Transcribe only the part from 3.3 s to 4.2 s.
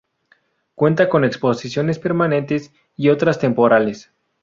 temporales.